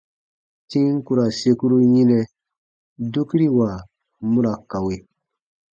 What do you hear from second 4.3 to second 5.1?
mu ra kawe.